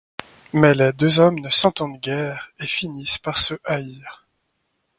[0.53, 4.25] Mais les deux hommes ne s'entendent guère et finissent par se haïr.